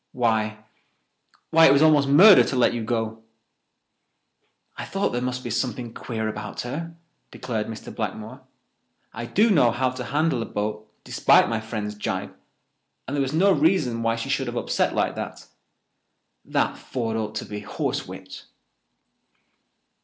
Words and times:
Why—why—it 0.13 1.71
was 1.71 1.83
almost 1.83 2.07
murder 2.07 2.43
to 2.45 2.55
let 2.55 2.73
you 2.73 2.83
go!" 2.83 3.21
"I 4.75 4.83
thought 4.83 5.11
there 5.11 5.21
must 5.21 5.43
be 5.43 5.51
something 5.51 5.93
queer 5.93 6.27
about 6.27 6.61
her," 6.61 6.95
declared 7.29 7.67
Mr. 7.67 7.95
Blackmore. 7.95 8.41
"I 9.13 9.27
do 9.27 9.51
know 9.51 9.69
how 9.69 9.91
to 9.91 10.05
handle 10.05 10.41
a 10.41 10.45
boat 10.45 10.91
despite 11.03 11.49
my 11.49 11.59
friend's 11.61 11.93
gibe, 11.93 12.33
and 13.07 13.15
there 13.15 13.21
was 13.21 13.31
no 13.33 13.51
reason 13.51 14.01
why 14.01 14.15
she 14.15 14.29
should 14.29 14.47
have 14.47 14.57
upset 14.57 14.95
like 14.95 15.13
that. 15.13 15.45
That 16.43 16.79
Ford 16.79 17.15
ought 17.15 17.35
to 17.35 17.45
be 17.45 17.61
horsewhipped." 17.61 18.45